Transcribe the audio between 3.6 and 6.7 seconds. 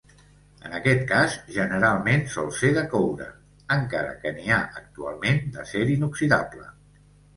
encara que n'hi ha actualment d'acer inoxidable.